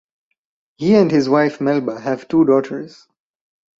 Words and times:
He 0.77 0.95
and 0.95 1.11
his 1.11 1.29
wife 1.29 1.61
Melba 1.61 1.99
have 2.01 2.27
two 2.27 2.43
daughters. 2.43 3.07